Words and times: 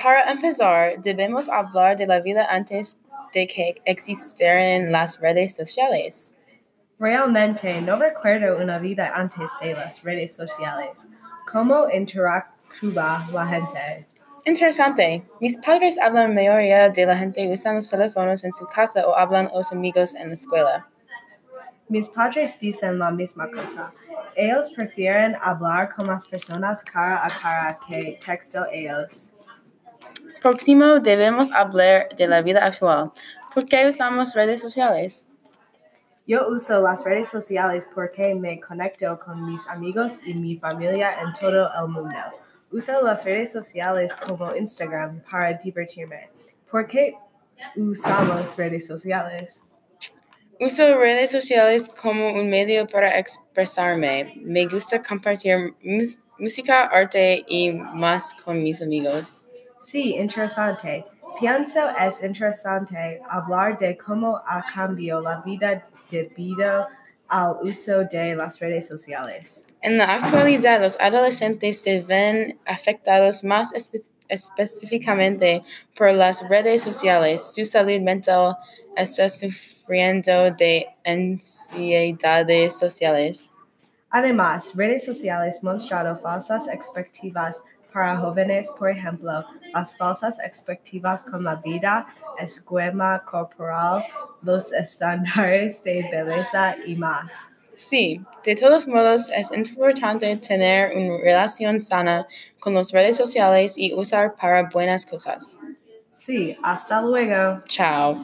Para 0.00 0.30
empezar, 0.30 1.00
debemos 1.02 1.48
hablar 1.48 1.96
de 1.96 2.06
la 2.06 2.20
vida 2.20 2.46
antes 2.48 2.98
de 3.34 3.46
que 3.46 3.82
existieran 3.84 4.92
las 4.92 5.20
redes 5.20 5.54
sociales. 5.54 6.34
Realmente 6.98 7.80
no 7.82 7.96
recuerdo 7.96 8.58
una 8.58 8.78
vida 8.78 9.12
antes 9.14 9.50
de 9.60 9.74
las 9.74 10.02
redes 10.02 10.34
sociales. 10.34 11.08
¿Cómo 11.50 11.88
interactúa 11.90 13.20
la 13.32 13.46
gente? 13.46 14.06
Interesante. 14.44 15.22
Mis 15.40 15.58
padres 15.58 15.98
hablan 16.00 16.34
mayoría 16.34 16.88
de 16.88 17.06
la 17.06 17.16
gente 17.16 17.52
usan 17.52 17.76
los 17.76 17.90
teléfonos 17.90 18.44
en 18.44 18.52
su 18.52 18.66
casa 18.66 19.06
o 19.06 19.16
hablan 19.16 19.50
los 19.52 19.72
amigos 19.72 20.14
en 20.14 20.28
la 20.28 20.34
escuela. 20.34 20.86
Mis 21.88 22.08
padres 22.08 22.58
dicen 22.58 22.98
la 22.98 23.10
misma 23.10 23.48
cosa. 23.50 23.92
Ellos 24.34 24.70
prefieren 24.70 25.36
hablar 25.42 25.94
con 25.94 26.06
las 26.06 26.26
personas 26.26 26.82
cara 26.82 27.24
a 27.24 27.28
cara 27.28 27.78
que 27.86 28.18
texto 28.24 28.64
ellos. 28.72 29.34
Próximo, 30.42 30.98
debemos 30.98 31.48
hablar 31.52 32.08
de 32.16 32.26
la 32.26 32.42
vida 32.42 32.64
actual. 32.66 33.12
¿Por 33.54 33.64
qué 33.64 33.86
usamos 33.86 34.34
redes 34.34 34.60
sociales? 34.60 35.24
Yo 36.26 36.48
uso 36.48 36.80
las 36.80 37.04
redes 37.04 37.28
sociales 37.28 37.88
porque 37.94 38.34
me 38.34 38.60
conecto 38.60 39.20
con 39.20 39.46
mis 39.46 39.68
amigos 39.68 40.18
y 40.26 40.34
mi 40.34 40.56
familia 40.56 41.12
en 41.20 41.32
todo 41.38 41.68
el 41.80 41.88
mundo. 41.88 42.16
Uso 42.72 43.00
las 43.02 43.24
redes 43.24 43.52
sociales 43.52 44.16
como 44.16 44.52
Instagram 44.56 45.22
para 45.30 45.52
divertirme. 45.52 46.30
¿Por 46.68 46.88
qué 46.88 47.14
usamos 47.76 48.56
redes 48.56 48.88
sociales? 48.88 49.62
Uso 50.58 50.98
redes 50.98 51.30
sociales 51.30 51.88
como 51.88 52.32
un 52.32 52.50
medio 52.50 52.88
para 52.88 53.16
expresarme. 53.16 54.34
Me 54.36 54.66
gusta 54.66 55.00
compartir 55.00 55.74
música, 56.38 56.86
arte 56.86 57.44
y 57.46 57.70
más 57.72 58.34
con 58.44 58.60
mis 58.60 58.82
amigos. 58.82 59.41
Sí, 59.84 60.14
interesante. 60.16 61.04
Pienso 61.40 61.80
es 61.98 62.22
interesante 62.22 63.20
hablar 63.28 63.76
de 63.78 63.96
cómo 63.96 64.36
ha 64.46 64.62
cambiado 64.72 65.20
la 65.22 65.40
vida 65.44 65.86
debido 66.10 66.86
al 67.28 67.56
uso 67.62 68.04
de 68.04 68.36
las 68.36 68.60
redes 68.60 68.86
sociales. 68.86 69.64
En 69.80 69.98
la 69.98 70.14
actualidad, 70.14 70.80
los 70.80 71.00
adolescentes 71.00 71.82
se 71.82 72.00
ven 72.00 72.58
afectados 72.66 73.42
más 73.42 73.72
espe- 73.72 74.08
específicamente 74.28 75.62
por 75.96 76.12
las 76.12 76.46
redes 76.48 76.82
sociales. 76.82 77.52
Su 77.54 77.64
salud 77.64 78.00
mental 78.00 78.56
está 78.96 79.28
sufriendo 79.28 80.50
de 80.54 80.86
ansiedades 81.04 82.78
sociales. 82.78 83.50
Además, 84.10 84.72
redes 84.76 85.04
sociales 85.04 85.62
mostrado 85.64 86.16
falsas 86.18 86.68
expectativas 86.68 87.62
para 87.92 88.16
jóvenes, 88.16 88.72
por 88.78 88.90
ejemplo, 88.90 89.44
las 89.74 89.96
falsas 89.96 90.38
expectativas 90.40 91.24
con 91.24 91.44
la 91.44 91.56
vida, 91.56 92.06
esquema 92.38 93.22
corporal, 93.24 94.04
los 94.42 94.72
estándares 94.72 95.84
de 95.84 96.02
belleza 96.10 96.76
y 96.86 96.96
más. 96.96 97.52
Sí, 97.76 98.20
de 98.44 98.54
todos 98.54 98.86
modos 98.86 99.30
es 99.34 99.50
importante 99.52 100.36
tener 100.36 100.96
una 100.96 101.18
relación 101.18 101.80
sana 101.80 102.26
con 102.60 102.74
las 102.74 102.92
redes 102.92 103.16
sociales 103.16 103.76
y 103.76 103.92
usar 103.92 104.34
para 104.36 104.68
buenas 104.68 105.04
cosas. 105.04 105.58
Sí, 106.10 106.56
hasta 106.62 107.00
luego. 107.02 107.62
Chao. 107.66 108.18